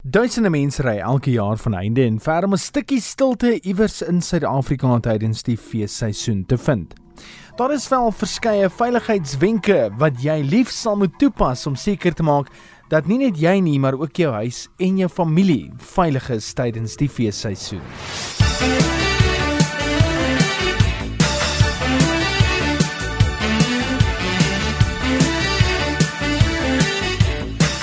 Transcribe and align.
Duisende 0.00 0.48
mense 0.48 0.80
ry 0.80 0.94
elke 1.04 1.34
jaar 1.34 1.58
van 1.60 1.74
einde 1.76 2.06
en 2.08 2.20
ver 2.20 2.44
om 2.44 2.54
'n 2.54 2.58
stukkie 2.58 3.00
stilte 3.00 3.60
iewers 3.60 4.02
in 4.02 4.22
Suid-Afrika 4.22 4.98
tydens 5.00 5.42
die 5.42 5.56
feesseisoen 5.56 6.46
te 6.46 6.56
vind. 6.56 6.94
Daar 7.56 7.72
is 7.72 7.88
wel 7.88 8.10
verskeie 8.10 8.70
veiligheidswenke 8.70 9.90
wat 9.98 10.22
jy 10.22 10.40
lief 10.40 10.70
sal 10.70 10.96
moet 10.96 11.18
toepas 11.18 11.66
om 11.66 11.76
seker 11.76 12.14
te 12.14 12.22
maak 12.22 12.48
dat 12.88 13.06
nie 13.06 13.18
net 13.18 13.36
jy 13.36 13.60
nie, 13.60 13.78
maar 13.78 13.94
ook 13.94 14.16
jou 14.16 14.32
huis 14.32 14.68
en 14.78 14.96
jou 14.96 15.08
familie 15.08 15.70
veilig 15.76 16.30
is 16.30 16.52
tydens 16.52 16.96
die 16.96 17.08
feesseisoen. 17.08 18.99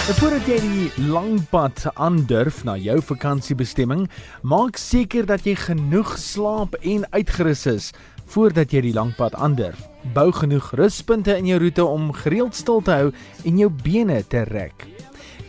'n 0.08 0.16
Voordat 0.16 0.46
jy 0.48 0.58
die 0.64 1.08
lang 1.12 1.42
pad 1.52 1.82
aandurf 2.00 2.62
na 2.64 2.78
jou 2.80 2.96
vakansiebestemming, 3.04 4.06
maak 4.40 4.78
seker 4.80 5.26
dat 5.28 5.44
jy 5.44 5.52
genoeg 5.60 6.14
slaap 6.16 6.78
en 6.80 7.04
uitgerus 7.12 7.66
is 7.68 7.90
voordat 8.32 8.72
jy 8.72 8.86
die 8.86 8.94
lang 8.96 9.12
pad 9.18 9.36
aandurf. 9.36 9.82
Bou 10.16 10.32
genoeg 10.32 10.72
ruspunte 10.80 11.36
in 11.36 11.52
jou 11.52 11.60
roete 11.60 11.84
om 11.84 12.14
gereeld 12.16 12.56
stil 12.56 12.80
te 12.82 12.96
hou 12.96 13.12
en 13.44 13.60
jou 13.60 13.70
bene 13.84 14.22
te 14.24 14.46
rek. 14.48 14.88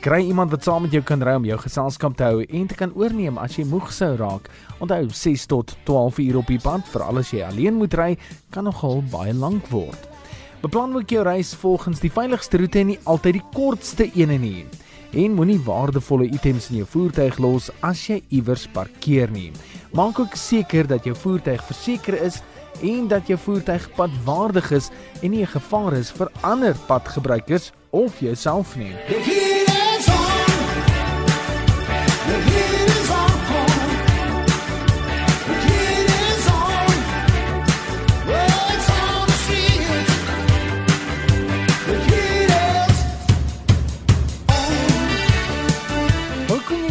Kry 0.03 0.25
iemand 0.27 0.51
wat 0.51 0.67
saam 0.67 0.89
met 0.89 0.93
jou 0.93 1.05
kan 1.07 1.23
ry 1.23 1.39
om 1.39 1.47
jou 1.47 1.63
geselskap 1.63 2.19
te 2.19 2.27
hou 2.27 2.43
en 2.43 2.67
te 2.67 2.75
kan 2.75 2.99
oorneem 2.99 3.39
as 3.39 3.61
jy 3.63 3.65
moeg 3.65 3.93
sou 3.95 4.17
raak. 4.19 4.51
Onthou 4.83 5.07
6 5.07 5.47
tot 5.47 5.79
12 5.87 6.19
uur 6.27 6.43
op 6.43 6.51
die 6.51 6.59
pad, 6.59 6.83
veral 6.91 7.23
as 7.23 7.31
jy 7.31 7.47
alleen 7.47 7.79
moet 7.79 7.95
ry, 7.95 8.13
kan 8.51 8.67
nogal 8.67 9.05
baie 9.07 9.39
lank 9.39 9.71
word. 9.71 10.18
Beplan 10.61 10.97
ook 10.97 11.11
jou 11.11 11.23
reis 11.23 11.55
volgens 11.55 12.01
die 12.03 12.11
veiligste 12.11 12.59
roete 12.59 12.81
en 12.81 12.89
nie 12.91 12.99
altyd 13.07 13.37
die 13.37 13.45
kortste 13.55 14.09
een 14.11 14.33
nie. 14.43 14.65
En 15.15 15.37
moenie 15.39 15.61
waardevolle 15.63 16.27
items 16.27 16.67
in 16.73 16.81
jou 16.81 16.89
voertuig 16.91 17.39
los 17.39 17.71
as 17.87 18.03
jy 18.11 18.19
iewers 18.35 18.67
parkeer 18.75 19.31
nie. 19.31 19.53
Maak 19.95 20.19
ook 20.19 20.35
seker 20.35 20.91
dat 20.91 21.07
jou 21.07 21.15
voertuig 21.17 21.63
verseker 21.65 22.19
is 22.27 22.43
en 22.83 23.07
dat 23.09 23.31
jou 23.31 23.39
voertuig 23.39 23.87
padwaardig 23.95 24.71
is 24.71 24.91
en 25.23 25.31
nie 25.31 25.43
'n 25.47 25.55
gevaar 25.55 25.93
is 25.93 26.11
vir 26.11 26.29
ander 26.43 26.75
padgebruikers 26.87 27.73
of 27.91 28.21
jouself 28.21 28.77
nie. 28.77 29.38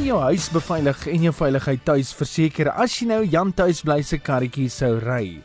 Jou 0.08 0.20
huis 0.24 0.46
beveilig 0.54 1.02
en 1.12 1.24
jou 1.26 1.32
veiligheid 1.36 1.82
tuis 1.84 2.14
verseker 2.16 2.70
as 2.80 2.94
jy 2.96 3.10
nou 3.10 3.18
Jan 3.28 3.50
tuis 3.52 3.82
bly 3.84 3.98
se 4.06 4.16
karretjie 4.24 4.70
sou 4.72 4.94
ry. 5.04 5.42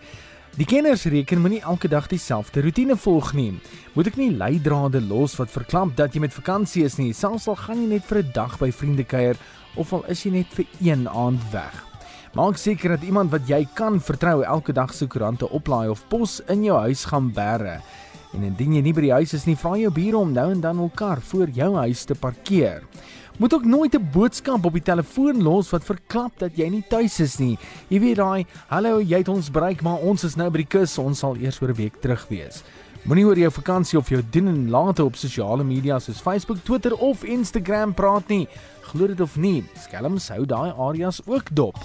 Die 0.54 0.66
kenners 0.68 1.02
reken 1.10 1.40
moenie 1.42 1.62
elke 1.66 1.88
dag 1.90 2.06
dieselfde 2.10 2.62
roetine 2.62 2.94
volg 2.94 3.32
nie. 3.34 3.56
Moet 3.96 4.12
ek 4.12 4.18
nie 4.20 4.28
leidrade 4.30 5.00
los 5.02 5.34
wat 5.40 5.50
verklamp 5.50 5.96
dat 5.98 6.14
jy 6.14 6.22
met 6.22 6.36
vakansie 6.36 6.84
is 6.86 6.98
nie. 7.00 7.10
Selfs 7.10 7.48
al 7.50 7.58
gaan 7.58 7.80
jy 7.82 7.88
net 7.94 8.06
vir 8.06 8.22
'n 8.22 8.30
dag 8.34 8.58
by 8.60 8.70
vriende 8.70 9.02
kuier 9.04 9.36
of 9.74 9.92
al 9.92 10.04
is 10.06 10.22
jy 10.22 10.30
net 10.30 10.54
vir 10.54 10.66
een 10.78 11.08
aand 11.08 11.42
weg. 11.50 11.74
Maak 12.34 12.56
seker 12.56 12.90
dat 12.90 13.02
iemand 13.02 13.32
wat 13.32 13.48
jy 13.48 13.66
kan 13.74 13.98
vertrou 14.00 14.44
elke 14.44 14.72
dag 14.72 14.94
se 14.94 15.06
koerante 15.06 15.48
oplaai 15.50 15.88
of 15.88 16.04
pos 16.08 16.40
in 16.48 16.62
jou 16.64 16.78
huis 16.78 17.04
gaan 17.04 17.32
bære. 17.32 17.80
En 18.32 18.44
indien 18.44 18.74
jy 18.74 18.82
nie 18.82 18.92
by 18.92 19.00
die 19.00 19.12
huis 19.12 19.34
is 19.34 19.46
nie, 19.46 19.56
vra 19.56 19.76
jou 19.76 19.90
bure 19.90 20.18
om 20.18 20.32
nou 20.32 20.50
en 20.52 20.60
dan 20.60 20.76
hul 20.76 20.92
kar 20.94 21.20
voor 21.20 21.48
jou 21.48 21.74
huis 21.76 22.04
te 22.04 22.14
parkeer. 22.14 22.82
Moet 23.38 23.54
ook 23.54 23.64
nooit 23.64 23.94
'n 23.94 24.08
boodskap 24.12 24.64
op 24.64 24.72
die 24.72 24.82
telefoon 24.82 25.42
los 25.42 25.70
wat 25.70 25.84
verklap 25.84 26.32
dat 26.38 26.56
jy 26.56 26.68
nie 26.68 26.84
tuis 26.88 27.20
is 27.20 27.38
nie. 27.38 27.58
Jy 27.88 28.00
weet 28.00 28.16
daai, 28.16 28.46
"Hallo, 28.68 29.00
jy 29.00 29.18
het 29.18 29.28
ons 29.28 29.50
bereik, 29.50 29.82
maar 29.82 29.98
ons 29.98 30.24
is 30.24 30.34
nou 30.34 30.50
by 30.50 30.56
die 30.56 30.66
kus, 30.66 30.98
ons 30.98 31.18
sal 31.18 31.36
eers 31.36 31.60
oor 31.60 31.68
'n 31.68 31.74
week 31.74 32.00
terug 32.00 32.28
wees." 32.28 32.62
Moenie 33.02 33.26
oor 33.26 33.38
jou 33.38 33.50
vakansie 33.50 33.98
of 33.98 34.08
jou 34.08 34.22
doen 34.30 34.48
en 34.48 34.70
late 34.70 35.04
op 35.04 35.16
sosiale 35.16 35.64
media 35.64 35.98
soos 35.98 36.20
Facebook, 36.20 36.58
Twitter 36.62 36.94
of 36.94 37.24
Instagram 37.24 37.94
praat 37.94 38.28
nie. 38.28 38.48
Glo 38.80 39.06
dit 39.06 39.20
of 39.20 39.36
nie, 39.36 39.64
skelms 39.74 40.28
hou 40.28 40.46
daai 40.46 40.72
areas 40.78 41.20
ook 41.26 41.54
dop. 41.54 41.76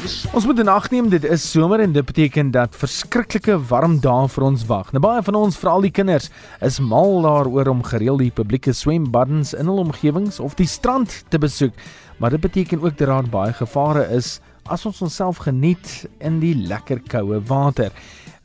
Ons 0.00 0.46
moet 0.48 0.62
nag 0.64 0.86
neem, 0.88 1.10
dit 1.12 1.24
is 1.28 1.42
somer 1.44 1.82
en 1.84 1.92
dit 1.92 2.06
beteken 2.06 2.50
dat 2.54 2.76
verskriklike 2.78 3.58
warm 3.68 3.98
dae 4.00 4.28
vir 4.32 4.44
ons 4.46 4.62
wag. 4.70 4.94
Nou 4.94 5.02
baie 5.04 5.20
van 5.26 5.36
ons, 5.36 5.58
veral 5.60 5.84
die 5.84 5.92
kinders, 5.92 6.30
is 6.64 6.78
mal 6.80 7.20
daaroor 7.26 7.68
om 7.68 7.82
gereeld 7.84 8.22
die 8.22 8.30
publieke 8.32 8.72
swembaddens 8.72 9.52
in 9.52 9.68
hul 9.68 9.82
omgewings 9.82 10.40
of 10.40 10.56
die 10.56 10.68
strand 10.70 11.18
te 11.28 11.40
besoek. 11.42 11.76
Maar 12.16 12.32
dit 12.36 12.44
beteken 12.46 12.80
ook 12.80 12.96
dat 12.96 13.12
daar 13.12 13.28
baie 13.28 13.52
gevare 13.52 14.06
is 14.16 14.38
as 14.72 14.86
ons 14.88 15.02
onsself 15.04 15.42
geniet 15.44 16.06
in 16.24 16.40
die 16.40 16.54
lekker 16.56 17.02
koue 17.04 17.42
water. 17.44 17.92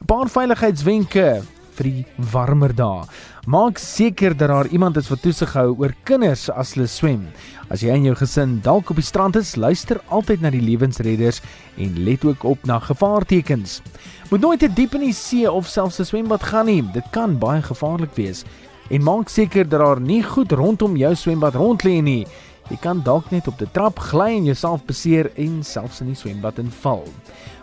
'n 0.02 0.06
Paar 0.12 0.28
veiligheidswenke 0.28 1.44
vir 1.78 1.90
die 1.90 2.06
warmer 2.34 2.74
dae. 2.74 3.06
Maak 3.46 3.78
seker 3.78 4.34
dat 4.34 4.50
daar 4.50 4.68
iemand 4.74 4.98
is 4.98 5.10
wat 5.12 5.22
toesig 5.22 5.54
hou 5.54 5.76
oor 5.78 5.94
kinders 6.04 6.48
as 6.50 6.74
hulle 6.74 6.88
swem. 6.90 7.28
As 7.70 7.84
jy 7.86 7.94
en 7.94 8.08
jou 8.08 8.16
gesin 8.18 8.60
dalk 8.66 8.90
op 8.90 9.00
die 9.02 9.06
strand 9.06 9.36
is, 9.38 9.56
luister 9.56 10.02
altyd 10.10 10.42
na 10.42 10.50
die 10.54 10.64
lewensredders 10.64 11.42
en 11.78 12.00
let 12.08 12.26
ook 12.26 12.44
op 12.44 12.66
na 12.66 12.80
gevaartekens. 12.80 13.82
Moet 14.32 14.42
nooit 14.42 14.60
te 14.60 14.72
diep 14.74 14.96
in 14.98 15.08
die 15.10 15.14
see 15.14 15.46
of 15.50 15.68
selfs 15.70 16.00
'n 16.00 16.06
swembad 16.06 16.44
gaan 16.44 16.66
nie. 16.66 16.82
Dit 16.94 17.12
kan 17.12 17.38
baie 17.38 17.62
gevaarlik 17.62 18.16
wees. 18.16 18.46
En 18.90 19.04
maak 19.04 19.30
seker 19.30 19.70
dat 19.70 19.80
daar 19.80 20.02
nie 20.02 20.24
goed 20.24 20.52
rondom 20.52 20.98
jou 20.98 21.16
swembad 21.16 21.56
rond 21.56 21.84
lê 21.84 22.02
nie. 22.02 22.28
Jy 22.70 22.78
kan 22.82 23.02
dalk 23.06 23.30
net 23.32 23.48
op 23.48 23.60
die 23.62 23.70
trap 23.72 24.00
gly 24.00 24.32
en 24.40 24.48
jouself 24.50 24.86
beseer 24.88 25.30
en 25.42 25.60
selfs 25.64 26.02
in 26.02 26.10
die 26.14 26.18
swembad 26.18 26.58
inval. 26.62 27.06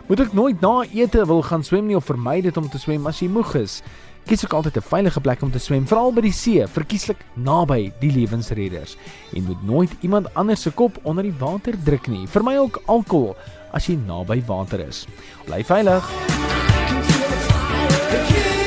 Moet 0.07 0.23
ek 0.25 0.33
nooit 0.35 0.61
na 0.63 0.83
ete 0.95 1.25
wil 1.27 1.43
gaan 1.43 1.63
swem 1.63 1.87
nie 1.87 1.97
of 1.99 2.07
vermy 2.07 2.41
dit 2.41 2.57
om 2.57 2.69
te 2.69 2.79
swem 2.79 3.07
as 3.07 3.19
jy 3.19 3.27
moeg 3.31 3.55
is. 3.59 3.81
Kies 4.23 4.45
ook 4.45 4.53
altyd 4.53 4.77
'n 4.77 4.87
veilige 4.87 5.21
plek 5.21 5.41
om 5.41 5.51
te 5.51 5.59
swem, 5.59 5.87
veral 5.87 6.13
by 6.13 6.21
die 6.21 6.31
see, 6.31 6.67
verkieslik 6.67 7.19
naby 7.35 7.91
die 7.99 8.11
lewensredders. 8.11 8.95
En 9.35 9.43
moet 9.43 9.63
nooit 9.63 9.91
iemand 10.01 10.33
anders 10.33 10.61
se 10.61 10.71
kop 10.71 10.97
onder 11.03 11.23
die 11.23 11.35
water 11.39 11.73
druk 11.83 12.07
nie. 12.07 12.27
Vermy 12.27 12.57
ook 12.57 12.81
alkohol 12.85 13.35
as 13.71 13.87
jy 13.87 13.95
naby 13.95 14.43
water 14.45 14.79
is. 14.79 15.07
Bly 15.45 15.63
veilig. 15.63 16.03
Can 18.13 18.62